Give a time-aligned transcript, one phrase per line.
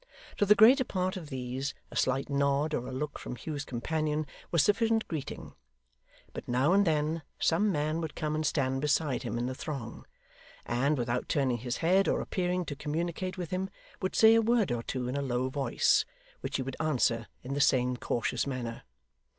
[0.37, 4.25] To the greater part of these, a slight nod or a look from Hugh's companion
[4.49, 5.53] was sufficient greeting;
[6.33, 10.07] but, now and then, some man would come and stand beside him in the throng,
[10.65, 13.69] and, without turning his head or appearing to communicate with him,
[14.01, 16.03] would say a word or two in a low voice,
[16.39, 18.81] which he would answer in the same cautious manner.